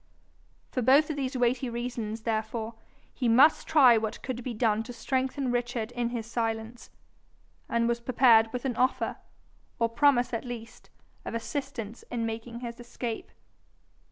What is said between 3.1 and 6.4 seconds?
he must try what could be done to strengthen Richard in his